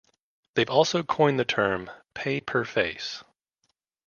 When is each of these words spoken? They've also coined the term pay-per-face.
They've 0.55 0.67
also 0.67 1.03
coined 1.03 1.39
the 1.39 1.45
term 1.45 1.91
pay-per-face. 2.15 3.23